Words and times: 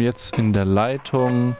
Jetzt 0.00 0.38
in 0.38 0.54
der 0.54 0.64
Leitung 0.64 1.54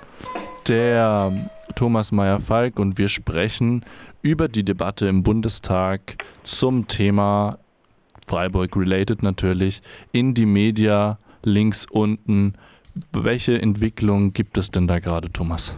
der 0.67 1.31
Thomas 1.77 2.10
Meyer-Falk 2.10 2.78
und 2.78 2.97
wir 2.97 3.09
sprechen 3.09 3.85
über 4.22 4.48
die 4.48 4.64
Debatte 4.64 5.06
im 5.09 5.22
Bundestag 5.22 6.16
zum 6.42 6.88
Thema 6.88 7.58
Freiburg 8.26 8.74
related 8.76 9.22
natürlich 9.22 9.82
in 10.12 10.32
die 10.32 10.46
Media 10.46 11.18
links 11.45 11.84
unten. 11.90 12.54
Welche 13.12 13.61
Entwicklung 13.61 14.32
gibt 14.32 14.57
es 14.57 14.70
denn 14.70 14.88
da 14.88 15.00
gerade, 15.00 15.30
Thomas? 15.30 15.77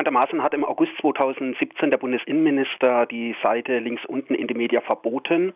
Bekanntermaßen 0.00 0.42
hat 0.42 0.54
im 0.54 0.64
August 0.64 0.92
2017 1.02 1.90
der 1.90 1.98
Bundesinnenminister 1.98 3.04
die 3.04 3.36
Seite 3.42 3.80
links 3.80 4.02
unten 4.06 4.34
in 4.34 4.46
die 4.46 4.54
Media 4.54 4.80
verboten 4.80 5.52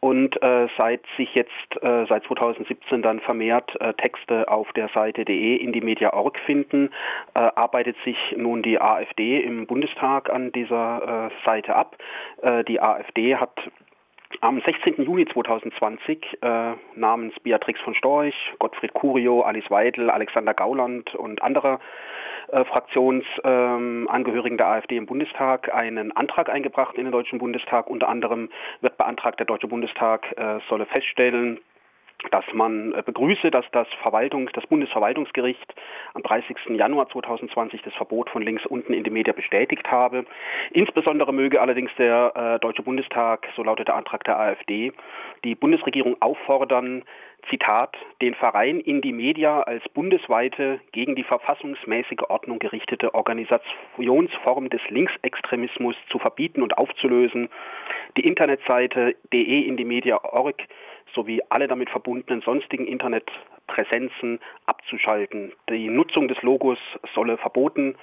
und 0.00 0.42
äh, 0.42 0.68
seit 0.76 1.00
sich 1.16 1.34
jetzt 1.34 1.82
äh, 1.82 2.04
seit 2.06 2.22
2017 2.24 3.00
dann 3.00 3.20
vermehrt 3.20 3.80
äh, 3.80 3.94
Texte 3.94 4.46
auf 4.48 4.70
der 4.74 4.90
Seite 4.90 5.24
de 5.24 5.56
in 5.56 5.72
die 5.72 5.80
Media.org 5.80 6.38
finden, 6.44 6.90
äh, 7.32 7.40
arbeitet 7.40 7.96
sich 8.04 8.18
nun 8.36 8.62
die 8.62 8.78
AfD 8.78 9.40
im 9.40 9.66
Bundestag 9.66 10.28
an 10.28 10.52
dieser 10.52 11.30
äh, 11.30 11.48
Seite 11.48 11.74
ab. 11.74 11.96
Äh, 12.42 12.64
die 12.64 12.82
AfD 12.82 13.36
hat 13.36 13.58
am 14.40 14.60
16. 14.60 15.02
Juni 15.02 15.26
2020 15.26 16.38
äh, 16.42 16.72
namens 16.94 17.34
Beatrix 17.40 17.80
von 17.80 17.94
Storch, 17.94 18.34
Gottfried 18.58 18.94
Curio, 18.94 19.42
Alice 19.42 19.70
Weidel, 19.70 20.10
Alexander 20.10 20.54
Gauland 20.54 21.14
und 21.14 21.42
andere 21.42 21.80
äh, 22.48 22.64
Fraktionsangehörigen 22.64 24.52
ähm, 24.52 24.56
der 24.56 24.66
AfD 24.68 24.96
im 24.96 25.06
Bundestag 25.06 25.74
einen 25.74 26.12
Antrag 26.12 26.48
eingebracht 26.48 26.96
in 26.96 27.04
den 27.04 27.12
Deutschen 27.12 27.38
Bundestag. 27.38 27.88
Unter 27.88 28.08
anderem 28.08 28.48
wird 28.80 28.96
beantragt, 28.96 29.38
der 29.38 29.46
Deutsche 29.46 29.68
Bundestag 29.68 30.26
äh, 30.36 30.58
solle 30.68 30.86
feststellen, 30.86 31.60
dass 32.30 32.44
man 32.52 32.92
äh, 32.92 33.02
begrüße, 33.02 33.50
dass 33.50 33.64
das 33.72 33.86
Verwaltung, 34.02 34.50
das 34.52 34.66
Bundesverwaltungsgericht 34.66 35.74
am 36.14 36.22
30. 36.22 36.56
Januar 36.70 37.08
2020 37.08 37.82
das 37.82 37.94
Verbot 37.94 38.30
von 38.30 38.42
links 38.42 38.66
unten 38.66 38.92
in 38.92 39.04
die 39.04 39.10
Media 39.10 39.32
bestätigt 39.32 39.90
habe. 39.90 40.24
Insbesondere 40.72 41.32
möge 41.32 41.60
allerdings 41.60 41.90
der 41.96 42.32
äh, 42.34 42.58
Deutsche 42.58 42.82
Bundestag, 42.82 43.46
so 43.56 43.62
lautet 43.62 43.88
der 43.88 43.96
Antrag 43.96 44.24
der 44.24 44.38
AfD, 44.38 44.92
die 45.44 45.54
Bundesregierung 45.54 46.16
auffordern, 46.20 47.04
Zitat, 47.48 47.96
den 48.20 48.34
Verein 48.34 48.80
in 48.80 49.00
die 49.00 49.12
Media 49.12 49.60
als 49.60 49.82
bundesweite 49.90 50.80
gegen 50.92 51.14
die 51.14 51.22
verfassungsmäßige 51.22 52.24
Ordnung 52.28 52.58
gerichtete 52.58 53.14
Organisationsform 53.14 54.68
des 54.70 54.80
Linksextremismus 54.88 55.96
zu 56.10 56.18
verbieten 56.18 56.62
und 56.62 56.76
aufzulösen, 56.76 57.48
die 58.18 58.26
Internetseite 58.26 59.14
de 59.32 59.66
in 59.66 59.76
die 59.76 59.84
Media.org 59.84 60.62
sowie 61.14 61.40
alle 61.48 61.68
damit 61.68 61.88
verbundenen 61.88 62.42
sonstigen 62.42 62.86
Internetpräsenzen 62.86 64.40
abzuschalten. 64.66 65.52
Die 65.70 65.88
Nutzung 65.88 66.28
des 66.28 66.42
Logos 66.42 66.78
solle 67.14 67.38
verboten 67.38 67.96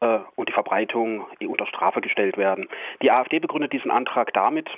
äh, 0.00 0.18
und 0.36 0.48
die 0.48 0.52
Verbreitung 0.52 1.26
unter 1.46 1.66
Strafe 1.66 2.00
gestellt 2.00 2.36
werden. 2.36 2.68
Die 3.02 3.10
AfD 3.10 3.38
begründet 3.38 3.72
diesen 3.72 3.90
Antrag 3.90 4.32
damit, 4.34 4.68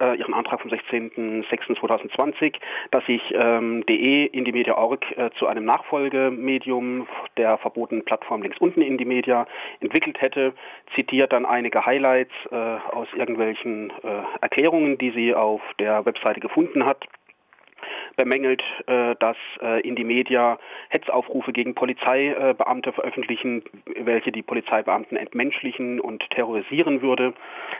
äh, 0.00 0.16
ihren 0.18 0.34
Antrag 0.34 0.60
vom 0.60 0.70
16.06.2020, 0.70 2.54
dass 2.90 3.04
sich 3.06 3.22
ähm, 3.34 3.84
DE 3.86 4.26
in 4.26 4.44
die 4.44 4.52
Media.org 4.52 5.04
äh, 5.16 5.30
zu 5.38 5.46
einem 5.46 5.64
Nachfolgemedium 5.64 7.06
der 7.36 7.58
verbotenen 7.58 8.04
Plattform 8.04 8.42
links 8.42 8.58
unten 8.58 8.82
in 8.82 8.98
die 8.98 9.04
Media 9.04 9.46
entwickelt 9.80 10.20
hätte, 10.20 10.52
zitiert 10.94 11.32
dann 11.32 11.46
einige 11.46 11.84
Highlights 11.84 12.34
äh, 12.50 12.54
aus 12.54 13.08
irgendwelchen 13.14 13.90
äh, 14.02 14.22
Erklärungen, 14.40 14.98
die 14.98 15.10
sie 15.10 15.34
auf 15.34 15.60
der 15.78 16.04
Webseite 16.06 16.40
gefunden 16.40 16.84
hat 16.84 17.06
bemängelt, 18.18 18.62
äh, 18.86 19.14
dass 19.20 19.36
äh, 19.62 19.80
in 19.80 19.96
die 19.96 20.04
Media 20.04 20.58
Hetzaufrufe 20.90 21.52
gegen 21.52 21.74
Polizeibeamte 21.74 22.92
veröffentlichen, 22.92 23.62
welche 23.96 24.32
die 24.32 24.42
Polizeibeamten 24.42 25.16
entmenschlichen 25.16 26.00
und 26.00 26.28
terrorisieren 26.30 27.00
würde. 27.00 27.32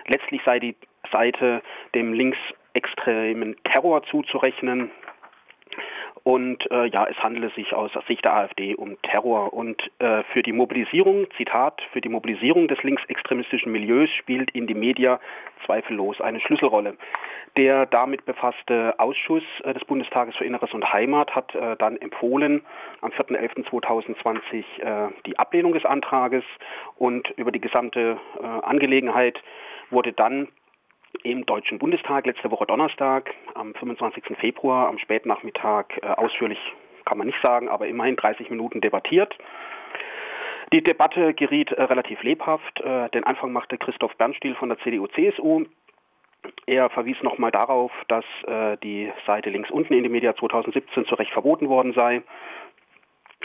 Letztlich 0.07 0.41
sei 0.47 0.61
die 0.61 0.77
Seite 1.13 1.61
dem 1.95 2.13
linksextremen 2.13 3.57
Terror 3.65 4.03
zuzurechnen. 4.05 4.91
Und 6.29 6.71
äh, 6.71 6.89
ja, 6.89 7.07
es 7.11 7.17
handele 7.23 7.49
sich 7.57 7.73
aus 7.73 7.91
Sicht 8.07 8.23
der 8.27 8.35
AfD 8.35 8.75
um 8.75 9.01
Terror. 9.01 9.55
Und 9.55 9.81
äh, 9.99 10.23
für 10.25 10.43
die 10.43 10.53
Mobilisierung, 10.53 11.27
Zitat, 11.39 11.81
für 11.91 12.03
die 12.03 12.11
Mobilisierung 12.11 12.69
des 12.69 12.83
linksextremistischen 12.83 13.73
Milieus 13.73 14.11
spielt 14.11 14.51
in 14.51 14.67
die 14.67 14.75
Media 14.75 15.21
zweifellos 15.65 16.21
eine 16.21 16.39
Schlüsselrolle. 16.41 16.99
Der 17.57 17.87
damit 17.87 18.27
befasste 18.27 18.95
Ausschuss 18.99 19.43
äh, 19.65 19.73
des 19.73 19.87
Bundestages 19.87 20.37
für 20.37 20.45
Inneres 20.45 20.75
und 20.75 20.93
Heimat 20.93 21.35
hat 21.35 21.55
äh, 21.55 21.77
dann 21.79 21.97
empfohlen, 21.97 22.61
am 23.01 23.11
4.11.2020 23.11 24.83
äh, 24.83 25.11
die 25.25 25.39
Ablehnung 25.39 25.73
des 25.73 25.87
Antrages 25.87 26.45
und 26.97 27.31
über 27.39 27.53
die 27.53 27.61
gesamte 27.63 28.19
äh, 28.39 28.45
Angelegenheit 28.45 29.43
wurde 29.89 30.13
dann 30.13 30.49
im 31.23 31.47
Deutschen 31.47 31.79
Bundestag 31.79 32.27
letzte 32.27 32.51
Woche 32.51 32.67
Donnerstag, 32.67 33.35
am 33.55 33.75
25. 33.75 34.25
Februar, 34.39 34.89
am 34.89 34.99
Spätnachmittag 34.99 35.87
äh, 36.03 36.07
ausführlich, 36.07 36.59
kann 37.05 37.19
man 37.19 37.27
nicht 37.27 37.41
sagen, 37.43 37.69
aber 37.69 37.87
immerhin 37.87 38.17
30 38.17 38.51
Minuten 38.51 38.81
debattiert. 38.81 39.37
Die 40.73 40.83
Debatte 40.83 41.35
geriet 41.35 41.73
äh, 41.73 41.83
relativ 41.83 42.23
lebhaft. 42.23 42.81
Äh, 42.81 43.09
den 43.11 43.25
Anfang 43.25 43.53
machte 43.53 43.79
Christoph 43.79 44.17
Bernstiel 44.17 44.55
von 44.55 44.69
der 44.69 44.79
CDU-CSU. 44.79 45.65
Er 46.67 46.89
verwies 46.91 47.17
nochmal 47.23 47.51
darauf, 47.51 47.91
dass 48.07 48.25
die 48.85 49.13
Seite 49.27 49.51
links 49.51 49.71
unten 49.71 49.93
in 49.93 50.05
die 50.05 50.09
Media 50.09 50.37
2017 50.37 51.05
zu 51.05 51.17
Recht 51.17 51.33
verboten 51.33 51.69
worden 51.69 51.95
sei 51.95 52.23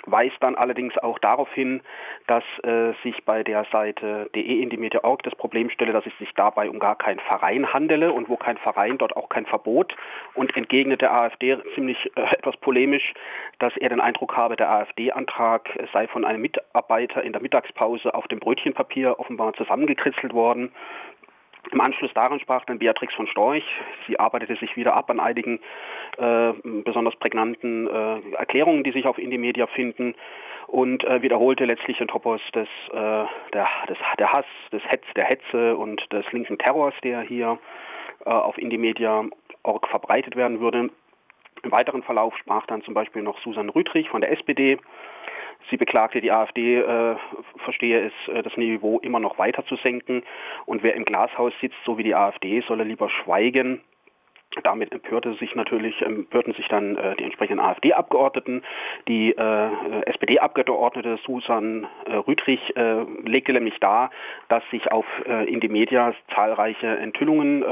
weist 0.05 0.35
dann 0.41 0.55
allerdings 0.55 0.97
auch 0.97 1.19
darauf 1.19 1.51
hin, 1.53 1.81
dass 2.27 2.43
äh, 2.63 2.93
sich 3.03 3.23
bei 3.25 3.43
der 3.43 3.65
Seite 3.71 4.29
de 4.35 4.43
in 4.43 4.69
die 4.69 4.77
Media.org 4.77 5.23
das 5.23 5.35
Problem 5.35 5.69
stelle, 5.69 5.93
dass 5.93 6.05
es 6.05 6.17
sich 6.19 6.33
dabei 6.35 6.69
um 6.69 6.79
gar 6.79 6.97
keinen 6.97 7.19
Verein 7.19 7.71
handele 7.73 8.11
und 8.11 8.29
wo 8.29 8.37
kein 8.37 8.57
Verein, 8.57 8.97
dort 8.97 9.15
auch 9.15 9.29
kein 9.29 9.45
Verbot. 9.45 9.95
Und 10.33 10.55
entgegnet 10.55 11.01
der 11.01 11.13
AfD 11.13 11.57
ziemlich 11.75 11.97
äh, 12.15 12.21
etwas 12.37 12.57
polemisch, 12.57 13.13
dass 13.59 13.75
er 13.77 13.89
den 13.89 14.01
Eindruck 14.01 14.35
habe, 14.35 14.55
der 14.55 14.69
AfD-Antrag 14.69 15.69
sei 15.93 16.07
von 16.07 16.25
einem 16.25 16.41
Mitarbeiter 16.41 17.23
in 17.23 17.33
der 17.33 17.41
Mittagspause 17.41 18.13
auf 18.13 18.27
dem 18.27 18.39
Brötchenpapier 18.39 19.19
offenbar 19.19 19.53
zusammengekritzelt 19.53 20.33
worden 20.33 20.71
im 21.73 21.81
Anschluss 21.81 22.13
daran 22.13 22.39
sprach 22.39 22.65
dann 22.65 22.79
Beatrix 22.79 23.13
von 23.15 23.27
Storch. 23.27 23.63
Sie 24.07 24.19
arbeitete 24.19 24.55
sich 24.55 24.75
wieder 24.77 24.95
ab 24.95 25.09
an 25.09 25.19
einigen 25.19 25.59
äh, 26.17 26.53
besonders 26.83 27.15
prägnanten 27.15 27.87
äh, 27.87 28.35
Erklärungen, 28.37 28.83
die 28.83 28.91
sich 28.91 29.07
auf 29.07 29.17
Indie 29.17 29.37
Media 29.37 29.67
finden 29.67 30.15
und 30.67 31.03
äh, 31.03 31.21
wiederholte 31.21 31.65
letztlich 31.65 31.97
den 31.97 32.07
Topos 32.07 32.41
des, 32.53 32.67
äh, 32.91 33.25
der, 33.53 33.67
des, 33.89 33.97
der 34.19 34.31
Hass, 34.31 34.45
des 34.71 34.83
Hetz, 34.85 35.03
der 35.15 35.25
Hetze 35.25 35.75
und 35.75 36.01
des 36.13 36.25
linken 36.31 36.57
Terrors, 36.57 36.93
der 37.03 37.21
hier 37.21 37.57
äh, 38.25 38.29
auf 38.29 38.57
Indie 38.57 38.77
Media 38.77 39.25
Org 39.63 39.87
verbreitet 39.87 40.35
werden 40.35 40.59
würde. 40.59 40.89
Im 41.63 41.71
weiteren 41.71 42.03
Verlauf 42.03 42.37
sprach 42.37 42.65
dann 42.67 42.83
zum 42.83 42.93
Beispiel 42.93 43.21
noch 43.21 43.39
Susan 43.39 43.69
Rüdrich 43.69 44.09
von 44.09 44.21
der 44.21 44.31
SPD 44.31 44.77
Sie 45.69 45.77
beklagte, 45.77 46.21
die 46.21 46.31
AfD 46.31 46.77
äh, 46.79 47.15
verstehe 47.63 48.07
es, 48.07 48.33
äh, 48.33 48.43
das 48.43 48.55
Niveau 48.57 48.99
immer 48.99 49.19
noch 49.19 49.37
weiter 49.37 49.65
zu 49.65 49.75
senken. 49.77 50.23
Und 50.65 50.83
wer 50.83 50.95
im 50.95 51.05
Glashaus 51.05 51.53
sitzt, 51.61 51.77
so 51.85 51.97
wie 51.97 52.03
die 52.03 52.15
AfD, 52.15 52.61
solle 52.67 52.83
lieber 52.83 53.09
schweigen. 53.09 53.81
Damit 54.61 54.91
empörte 54.91 55.33
sich 55.35 55.55
natürlich, 55.55 55.99
empörten 56.01 56.53
sich 56.53 56.67
dann 56.67 56.95
äh, 56.95 57.15
die 57.15 57.23
entsprechenden 57.23 57.59
AfD-Abgeordneten. 57.59 58.63
Die 59.07 59.31
äh, 59.31 59.69
SPD-Abgeordnete 60.05 61.17
Susan 61.25 61.87
äh, 62.05 62.13
Rüdrich 62.13 62.75
äh, 62.75 63.03
legte 63.25 63.53
nämlich 63.53 63.79
dar, 63.79 64.11
dass 64.49 64.63
sich 64.69 64.91
auf 64.91 65.05
äh, 65.25 65.51
in 65.51 65.59
die 65.59 65.69
Media 65.69 66.13
zahlreiche 66.35 66.87
Enthüllungen 66.97 67.63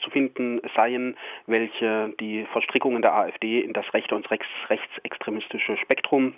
zu 0.00 0.10
finden 0.10 0.60
seien, 0.76 1.16
welche 1.46 2.14
die 2.20 2.46
Verstrickungen 2.52 3.02
der 3.02 3.14
AfD 3.14 3.60
in 3.60 3.72
das 3.72 3.92
rechte 3.92 4.14
und 4.14 4.30
rechts, 4.30 4.46
rechtsextremistische 4.68 5.76
Spektrum 5.76 6.34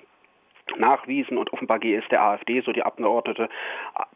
nachwiesen 0.78 1.38
und 1.38 1.52
offenbar 1.52 1.78
gehe 1.78 1.98
es 1.98 2.08
der 2.08 2.22
AfD, 2.22 2.60
so 2.60 2.72
die 2.72 2.82
Abgeordnete, 2.82 3.48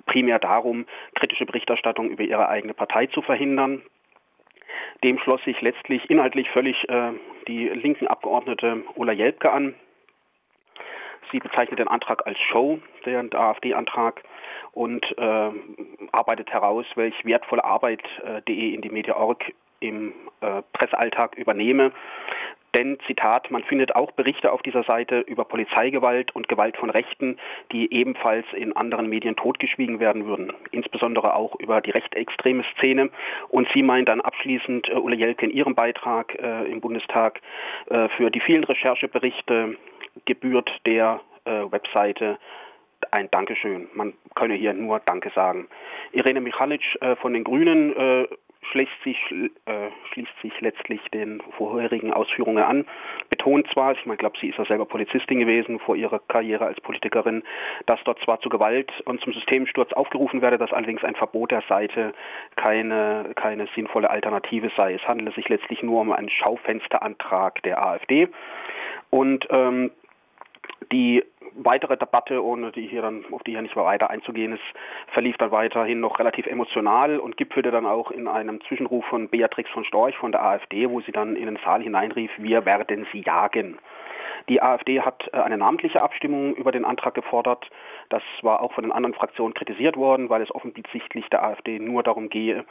primär 0.06 0.38
darum, 0.38 0.86
kritische 1.14 1.46
Berichterstattung 1.46 2.10
über 2.10 2.22
ihre 2.24 2.48
eigene 2.48 2.74
Partei 2.74 3.06
zu 3.06 3.22
verhindern. 3.22 3.82
Dem 5.02 5.18
schloss 5.18 5.42
sich 5.44 5.60
letztlich 5.60 6.08
inhaltlich 6.10 6.48
völlig 6.50 6.88
äh, 6.88 7.12
die 7.48 7.68
linken 7.68 8.06
Abgeordnete 8.06 8.82
Ulla 8.94 9.12
Jelpke 9.12 9.52
an. 9.52 9.74
Sie 11.32 11.38
bezeichnet 11.38 11.78
den 11.78 11.88
Antrag 11.88 12.26
als 12.26 12.38
Show, 12.38 12.80
den 13.04 13.34
AfD-Antrag, 13.34 14.22
und 14.72 15.04
äh, 15.18 15.50
arbeitet 16.12 16.52
heraus, 16.52 16.86
welch 16.94 17.24
wertvolle 17.24 17.64
Arbeit 17.64 18.02
äh, 18.24 18.42
DE 18.42 18.74
in 18.74 18.82
die 18.82 18.90
Media.org 18.90 19.52
im 19.80 20.12
äh, 20.40 20.62
Pressealltag 20.72 21.36
übernehme. 21.36 21.92
Denn, 22.74 22.98
Zitat, 23.06 23.50
man 23.50 23.62
findet 23.62 23.94
auch 23.94 24.10
Berichte 24.12 24.52
auf 24.52 24.62
dieser 24.62 24.82
Seite 24.82 25.20
über 25.20 25.44
Polizeigewalt 25.44 26.34
und 26.34 26.48
Gewalt 26.48 26.76
von 26.76 26.90
Rechten, 26.90 27.38
die 27.72 27.92
ebenfalls 27.92 28.46
in 28.52 28.76
anderen 28.76 29.08
Medien 29.08 29.36
totgeschwiegen 29.36 30.00
werden 30.00 30.26
würden. 30.26 30.52
Insbesondere 30.72 31.34
auch 31.36 31.54
über 31.60 31.80
die 31.80 31.92
rechtsextreme 31.92 32.64
Szene. 32.76 33.10
Und 33.48 33.68
sie 33.74 33.82
meint 33.82 34.08
dann 34.08 34.20
abschließend, 34.20 34.88
äh, 34.88 34.94
Ulle 34.94 35.16
Jelke 35.16 35.46
in 35.46 35.52
ihrem 35.52 35.74
Beitrag 35.74 36.34
äh, 36.34 36.64
im 36.64 36.80
Bundestag, 36.80 37.40
äh, 37.90 38.08
für 38.16 38.30
die 38.30 38.40
vielen 38.40 38.64
Rechercheberichte 38.64 39.76
gebührt 40.24 40.70
der 40.86 41.20
äh, 41.44 41.50
Webseite 41.70 42.38
ein 43.10 43.30
Dankeschön. 43.30 43.88
Man 43.94 44.14
könne 44.34 44.54
hier 44.54 44.72
nur 44.72 45.00
Danke 45.00 45.30
sagen. 45.34 45.68
Irene 46.12 46.40
Michalic 46.40 46.82
äh, 47.00 47.16
von 47.16 47.32
den 47.32 47.44
Grünen 47.44 47.94
äh, 47.96 48.26
schließt 48.70 49.02
sich, 49.04 49.18
äh, 49.30 49.90
schließt 50.12 50.40
sich 50.42 50.60
letztlich 50.60 51.00
den 51.12 51.42
vorherigen 51.56 52.12
Ausführungen 52.12 52.62
an, 52.62 52.84
betont 53.30 53.66
zwar, 53.72 53.92
ich 53.92 54.06
meine, 54.06 54.18
glaube, 54.18 54.38
sie 54.40 54.48
ist 54.48 54.58
ja 54.58 54.64
selber 54.64 54.86
Polizistin 54.86 55.40
gewesen 55.40 55.78
vor 55.80 55.96
ihrer 55.96 56.18
Karriere 56.18 56.66
als 56.66 56.80
Politikerin, 56.80 57.42
dass 57.86 58.00
dort 58.04 58.20
zwar 58.20 58.40
zu 58.40 58.48
Gewalt 58.48 58.92
und 59.04 59.20
zum 59.20 59.32
Systemsturz 59.32 59.92
aufgerufen 59.92 60.42
werde, 60.42 60.58
dass 60.58 60.72
allerdings 60.72 61.04
ein 61.04 61.14
Verbot 61.14 61.50
der 61.50 61.62
Seite 61.68 62.14
keine, 62.56 63.30
keine 63.36 63.68
sinnvolle 63.74 64.10
Alternative 64.10 64.70
sei. 64.76 64.94
Es 64.94 65.06
handele 65.06 65.32
sich 65.32 65.48
letztlich 65.48 65.82
nur 65.82 66.00
um 66.00 66.12
einen 66.12 66.30
Schaufensterantrag 66.30 67.62
der 67.62 67.84
AfD. 67.84 68.28
Und 69.10 69.46
ähm, 69.50 69.90
die 70.92 71.24
weitere 71.56 71.96
Debatte, 71.96 72.42
ohne 72.44 72.72
die 72.72 72.86
hier 72.86 73.02
dann, 73.02 73.24
auf 73.30 73.42
die 73.42 73.52
hier 73.52 73.62
nicht 73.62 73.76
mehr 73.76 73.84
weiter 73.84 74.10
einzugehen 74.10 74.52
ist, 74.52 74.62
verlief 75.12 75.36
dann 75.38 75.50
weiterhin 75.50 76.00
noch 76.00 76.18
relativ 76.18 76.46
emotional 76.46 77.18
und 77.18 77.36
gipfelte 77.36 77.70
dann 77.70 77.86
auch 77.86 78.10
in 78.10 78.26
einem 78.28 78.60
Zwischenruf 78.62 79.04
von 79.06 79.28
Beatrix 79.28 79.70
von 79.70 79.84
Storch 79.84 80.16
von 80.16 80.32
der 80.32 80.44
AfD, 80.44 80.88
wo 80.90 81.00
sie 81.00 81.12
dann 81.12 81.36
in 81.36 81.46
den 81.46 81.58
Saal 81.64 81.82
hineinrief, 81.82 82.30
wir 82.38 82.64
werden 82.64 83.06
sie 83.12 83.20
jagen. 83.20 83.78
Die 84.48 84.60
AfD 84.60 85.00
hat 85.00 85.28
äh, 85.32 85.38
eine 85.38 85.56
namentliche 85.56 86.02
Abstimmung 86.02 86.54
über 86.54 86.72
den 86.72 86.84
Antrag 86.84 87.14
gefordert. 87.14 87.70
Das 88.10 88.22
war 88.42 88.62
auch 88.62 88.72
von 88.72 88.84
den 88.84 88.92
anderen 88.92 89.14
Fraktionen 89.14 89.54
kritisiert 89.54 89.96
worden, 89.96 90.28
weil 90.28 90.42
es 90.42 90.54
offensichtlich 90.54 91.28
der 91.30 91.44
AfD 91.44 91.78
nur 91.78 92.02
darum 92.02 92.28
gehe, 92.28 92.64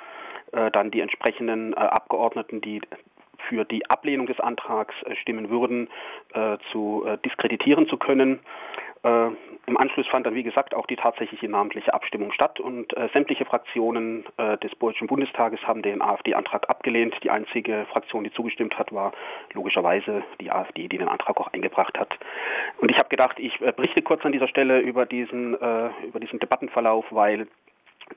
äh, 0.51 0.69
dann 0.72 0.92
die 0.92 1.00
entsprechenden 1.00 1.74
äh, 1.74 1.78
Abgeordneten, 1.78 2.62
die 2.62 2.81
für 3.50 3.66
die 3.66 3.90
Ablehnung 3.90 4.28
des 4.28 4.40
Antrags 4.40 4.95
äh, 5.04 5.16
stimmen 5.16 5.50
würden, 5.50 5.90
äh, 6.34 6.57
zu 6.72 7.06
äh, 7.06 7.18
diskreditieren 7.19 7.88
zu 7.88 7.98
können. 7.98 8.40
Im 9.66 9.78
Anschluss 9.78 10.07
fand 10.07 10.25
dann, 10.25 10.34
wie 10.34 10.44
gesagt, 10.44 10.74
auch 10.74 10.88
die 10.88 10.95
tatsächliche 10.95 11.50
namentliche 11.50 11.94
Abstimmung 11.94 12.31
statt 12.31 12.62
und 12.62 12.95
sämtliche 13.12 13.44
Fraktionen 13.44 14.24
des 14.63 14.72
Deutschen 14.80 15.07
Bundestages 15.07 15.60
haben 15.68 15.81
den 15.81 16.01
AfD-Antrag 16.01 16.69
abgelehnt. 16.69 17.13
Die 17.22 17.30
einzige 17.30 17.86
Fraktion, 17.92 18.24
die 18.24 18.31
zugestimmt 18.31 18.80
hat, 18.80 18.94
war 18.94 19.12
logischerweise 19.51 20.24
die 20.39 20.50
AfD, 20.50 20.88
die 20.88 21.00
den 21.00 21.10
Antrag 21.10 21.38
auch 21.38 21.51
eingebracht 21.51 22.00
hat. 22.00 22.18
Und 22.78 22.92
ich 22.92 22.98
habe 22.98 23.10
gedacht, 23.10 23.39
ich 23.39 23.60
berichte 23.60 24.01
kurz 24.04 24.24
an 24.24 24.31
dieser 24.31 24.48
Stelle 24.48 24.80
über 24.80 25.06
diesen, 25.06 25.56
über 25.56 26.22
diesen 26.22 26.39
Debattenverlauf, 26.39 27.06
weil 27.10 27.48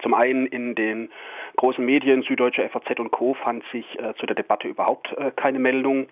zum 0.03 0.15
einen 0.15 0.47
in 0.47 0.77
den 0.77 1.11
großen 1.57 1.85
Medien, 1.85 2.23
Süddeutsche 2.23 2.69
FAZ 2.69 2.99
und 2.99 3.11
Co. 3.11 3.35
fand 3.35 3.65
sich 3.73 3.87
äh, 3.99 4.15
zu 4.15 4.27
der 4.27 4.37
Debatte 4.37 4.69
überhaupt 4.69 5.13
äh, 5.19 5.31
keine 5.35 5.59
Meldung. 5.59 6.09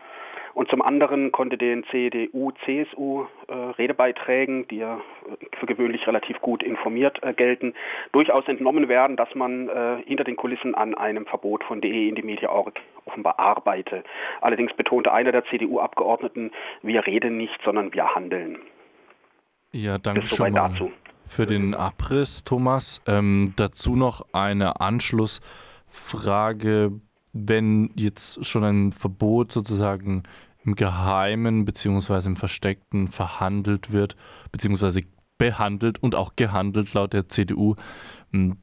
Und 0.55 0.70
zum 0.70 0.82
anderen 0.82 1.32
konnte 1.32 1.58
den 1.58 1.85
CDU, 1.91 2.52
CSU 2.64 3.25
äh, 3.49 3.52
Redebeiträgen, 3.52 4.69
die 4.69 4.79
ja 4.79 4.96
äh, 4.96 5.56
für 5.58 5.67
gewöhnlich 5.67 6.06
relativ 6.06 6.41
gut 6.41 6.62
informiert 6.62 7.19
äh, 7.23 7.35
gelten, 7.35 7.75
durchaus 8.12 8.46
entnommen 8.46 8.88
werden, 8.88 9.17
dass 9.17 9.35
man 9.35 9.69
hinter 10.06 10.25
den 10.25 10.37
Kulissen 10.37 10.75
an 10.75 10.94
einem 10.94 11.26
Verbot 11.26 11.64
von 11.64 11.81
DE 11.81 12.08
in 12.08 12.14
die 12.14 12.23
Media.org 12.23 12.81
offenbar 13.05 13.38
arbeite. 13.38 14.05
Allerdings 14.41 14.73
betonte 14.75 15.12
einer 15.12 15.32
der 15.32 15.44
CDU-Abgeordneten, 15.46 16.52
wir 16.82 17.06
reden 17.06 17.37
nicht, 17.37 17.58
sondern 17.64 17.93
wir 17.93 18.14
handeln. 18.14 18.58
Ja, 19.73 19.99
danke 19.99 20.26
schon 20.26 20.52
mal. 20.52 20.70
dazu 20.70 20.93
für 21.26 21.46
den 21.46 21.74
Abriss, 21.74 22.44
Thomas. 22.44 23.00
Ähm, 23.06 23.54
dazu 23.56 23.96
noch 23.96 24.26
eine 24.32 24.80
Anschlussfrage. 24.80 26.92
Wenn 27.32 27.90
jetzt 27.96 28.46
schon 28.46 28.62
ein 28.64 28.92
Verbot 28.92 29.50
sozusagen 29.52 30.22
im 30.64 30.76
Geheimen 30.76 31.64
bzw. 31.64 32.28
im 32.28 32.36
Versteckten 32.36 33.08
verhandelt 33.08 33.92
wird, 33.92 34.16
beziehungsweise 34.52 35.02
behandelt 35.36 36.00
und 36.02 36.14
auch 36.14 36.36
gehandelt 36.36 36.94
laut 36.94 37.12
der 37.12 37.28
CDU, 37.28 37.74
hm, 38.32 38.56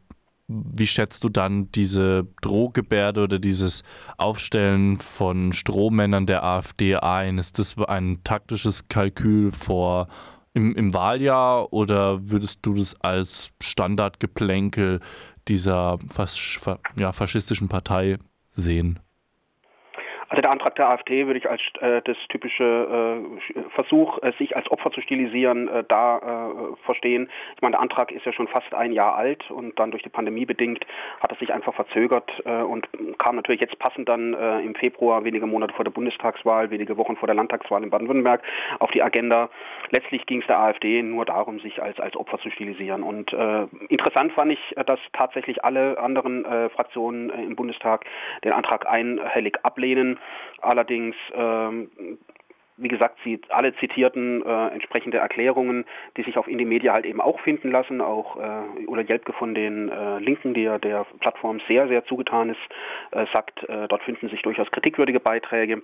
wie 0.47 0.87
schätzt 0.87 1.23
du 1.23 1.29
dann 1.29 1.71
diese 1.71 2.27
Drohgebärde 2.41 3.23
oder 3.23 3.39
dieses 3.39 3.83
Aufstellen 4.17 4.99
von 4.99 5.53
Strohmännern 5.53 6.25
der 6.25 6.43
AfD 6.43 6.97
ein? 6.97 7.37
Ist 7.37 7.59
das 7.59 7.77
ein 7.77 8.21
taktisches 8.23 8.87
Kalkül 8.89 9.51
vor 9.53 10.07
im, 10.53 10.75
im 10.75 10.93
Wahljahr 10.93 11.71
oder 11.71 12.29
würdest 12.29 12.65
du 12.65 12.73
das 12.73 12.99
als 13.01 13.51
Standardgeplänkel 13.61 14.99
dieser 15.47 15.97
fas 16.07 16.59
ja, 16.97 17.11
faschistischen 17.13 17.69
Partei 17.69 18.17
sehen? 18.51 18.99
Also 20.31 20.43
der 20.43 20.51
Antrag 20.51 20.75
der 20.75 20.89
AfD 20.89 21.27
würde 21.27 21.39
ich 21.39 21.49
als 21.49 21.61
äh, 21.81 22.01
das 22.05 22.15
typische 22.29 22.63
äh, 22.63 23.69
Versuch, 23.75 24.17
äh, 24.23 24.31
sich 24.39 24.55
als 24.55 24.71
Opfer 24.71 24.89
zu 24.91 25.01
stilisieren, 25.01 25.67
äh, 25.67 25.83
da 25.85 26.19
äh, 26.19 26.85
verstehen. 26.85 27.29
Ich 27.55 27.61
meine, 27.61 27.73
der 27.73 27.81
Antrag 27.81 28.13
ist 28.13 28.25
ja 28.25 28.31
schon 28.31 28.47
fast 28.47 28.73
ein 28.73 28.93
Jahr 28.93 29.15
alt 29.15 29.51
und 29.51 29.77
dann 29.77 29.91
durch 29.91 30.03
die 30.03 30.09
Pandemie 30.09 30.45
bedingt 30.45 30.85
hat 31.19 31.33
er 31.33 31.37
sich 31.37 31.51
einfach 31.51 31.73
verzögert 31.73 32.31
äh, 32.45 32.61
und 32.61 32.87
kam 33.17 33.35
natürlich 33.35 33.59
jetzt 33.59 33.77
passend 33.77 34.07
dann 34.07 34.33
im 34.63 34.73
Februar, 34.75 35.25
wenige 35.25 35.45
Monate 35.45 35.73
vor 35.73 35.83
der 35.83 35.91
Bundestagswahl, 35.91 36.69
wenige 36.71 36.95
Wochen 36.95 37.17
vor 37.17 37.27
der 37.27 37.35
Landtagswahl 37.35 37.83
in 37.83 37.89
Baden-Württemberg 37.89 38.41
auf 38.79 38.89
die 38.91 39.03
Agenda. 39.03 39.49
Letztlich 39.91 40.25
ging 40.25 40.41
es 40.41 40.47
der 40.47 40.59
AfD 40.59 41.03
nur 41.03 41.25
darum, 41.25 41.59
sich 41.59 41.81
als, 41.81 41.99
als 41.99 42.15
Opfer 42.15 42.39
zu 42.39 42.49
stilisieren. 42.49 43.03
Und 43.03 43.33
interessant 43.89 44.31
fand 44.33 44.53
ich, 44.53 44.75
dass 44.85 44.99
tatsächlich 45.13 45.63
alle 45.63 45.99
anderen 45.99 46.45
Fraktionen 46.71 47.29
im 47.29 47.55
Bundestag 47.55 48.05
den 48.43 48.53
Antrag 48.53 48.87
einhellig 48.87 49.59
ablehnen. 49.63 50.17
Allerdings 50.61 51.15
ähm, 51.35 51.89
wie 52.81 52.87
gesagt, 52.87 53.19
sie 53.23 53.39
alle 53.49 53.75
zitierten 53.75 54.43
äh, 54.43 54.67
entsprechende 54.69 55.17
Erklärungen, 55.17 55.85
die 56.17 56.23
sich 56.23 56.37
auf 56.37 56.47
Indie 56.47 56.65
Media 56.65 56.93
halt 56.93 57.05
eben 57.05 57.21
auch 57.21 57.39
finden 57.41 57.71
lassen. 57.71 58.01
Auch 58.01 58.37
äh, 58.37 58.85
Ulla 58.87 59.03
Jelpke 59.03 59.33
von 59.33 59.53
den 59.53 59.89
äh, 59.89 60.19
Linken, 60.19 60.53
die 60.53 60.63
ja 60.63 60.77
der 60.79 61.05
Plattform 61.19 61.61
sehr, 61.69 61.87
sehr 61.87 62.03
zugetan 62.05 62.49
ist, 62.49 62.59
äh, 63.11 63.25
sagt, 63.33 63.63
äh, 63.69 63.87
dort 63.87 64.03
finden 64.03 64.29
sich 64.29 64.41
durchaus 64.41 64.71
kritikwürdige 64.71 65.19
Beiträge. 65.19 65.83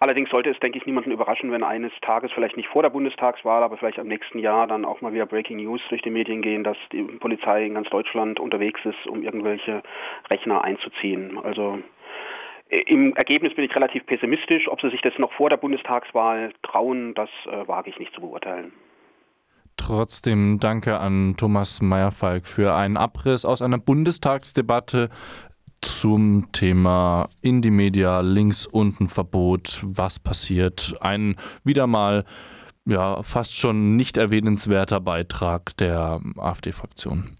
Allerdings 0.00 0.30
sollte 0.30 0.50
es, 0.50 0.58
denke 0.60 0.78
ich, 0.78 0.86
niemanden 0.86 1.12
überraschen, 1.12 1.50
wenn 1.52 1.62
eines 1.62 1.92
Tages, 2.02 2.32
vielleicht 2.32 2.56
nicht 2.56 2.68
vor 2.68 2.82
der 2.82 2.90
Bundestagswahl, 2.90 3.62
aber 3.62 3.76
vielleicht 3.76 3.98
am 3.98 4.08
nächsten 4.08 4.38
Jahr 4.38 4.66
dann 4.66 4.84
auch 4.84 5.00
mal 5.00 5.12
wieder 5.12 5.26
Breaking 5.26 5.58
News 5.58 5.80
durch 5.88 6.02
die 6.02 6.10
Medien 6.10 6.42
gehen, 6.42 6.64
dass 6.64 6.76
die 6.92 7.02
Polizei 7.02 7.66
in 7.66 7.74
ganz 7.74 7.88
Deutschland 7.90 8.40
unterwegs 8.40 8.80
ist, 8.84 9.06
um 9.06 9.22
irgendwelche 9.22 9.82
Rechner 10.30 10.62
einzuziehen. 10.62 11.38
Also 11.42 11.78
im 12.68 13.14
Ergebnis 13.14 13.54
bin 13.54 13.64
ich 13.64 13.74
relativ 13.74 14.04
pessimistisch. 14.06 14.68
Ob 14.68 14.80
sie 14.80 14.90
sich 14.90 15.02
das 15.02 15.12
noch 15.18 15.32
vor 15.32 15.50
der 15.50 15.58
Bundestagswahl 15.58 16.52
trauen, 16.62 17.14
das 17.14 17.28
äh, 17.46 17.68
wage 17.68 17.90
ich 17.90 17.98
nicht 17.98 18.14
zu 18.14 18.20
beurteilen. 18.20 18.72
Trotzdem 19.76 20.60
danke 20.60 20.98
an 20.98 21.34
Thomas 21.36 21.82
Meyerfalk 21.82 22.46
für 22.46 22.74
einen 22.74 22.96
Abriss 22.96 23.44
aus 23.44 23.60
einer 23.60 23.78
Bundestagsdebatte 23.78 25.10
zum 25.84 26.50
Thema 26.52 27.28
Indie 27.40 27.70
Media 27.70 28.20
links 28.20 28.66
unten 28.66 29.08
Verbot. 29.08 29.80
Was 29.82 30.18
passiert? 30.18 30.94
Ein 31.00 31.36
wieder 31.62 31.86
mal 31.86 32.24
ja 32.86 33.22
fast 33.22 33.56
schon 33.56 33.96
nicht 33.96 34.16
erwähnenswerter 34.16 35.00
Beitrag 35.00 35.76
der 35.76 36.20
AfD-Fraktion. 36.36 37.36